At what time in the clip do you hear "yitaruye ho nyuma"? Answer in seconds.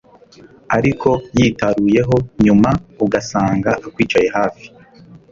1.37-2.69